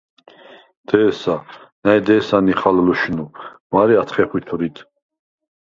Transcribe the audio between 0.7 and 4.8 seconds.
დე̄სა, ნა̈ჲ დე̄სა ნიხალ ლუშნუ, მარე ათხე ხვითვრიდ.